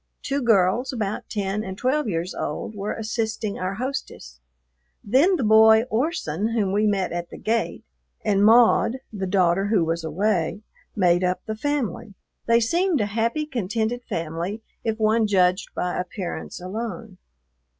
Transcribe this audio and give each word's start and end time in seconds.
Two 0.23 0.41
girls, 0.41 0.91
about 0.91 1.29
ten 1.29 1.63
and 1.63 1.77
twelve 1.77 2.09
years 2.09 2.33
old, 2.33 2.73
were 2.73 2.95
assisting 2.95 3.59
our 3.59 3.75
hostess; 3.75 4.39
then 5.03 5.35
the 5.35 5.43
boy 5.43 5.83
Orson, 5.91 6.53
whom 6.53 6.71
we 6.71 6.87
met 6.87 7.11
at 7.11 7.29
the 7.29 7.37
gate, 7.37 7.83
and 8.25 8.43
Maud, 8.43 8.97
the 9.13 9.27
daughter 9.27 9.67
who 9.67 9.85
was 9.85 10.03
away, 10.03 10.63
made 10.95 11.23
up 11.23 11.45
the 11.45 11.55
family. 11.55 12.15
They 12.47 12.59
seemed 12.59 12.99
a 12.99 13.05
happy, 13.05 13.45
contented 13.45 14.01
family, 14.05 14.63
if 14.83 14.97
one 14.97 15.27
judged 15.27 15.69
by 15.75 15.95
appearance 15.99 16.59
alone. 16.59 17.19